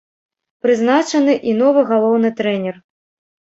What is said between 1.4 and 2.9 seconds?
і новы галоўны трэнер.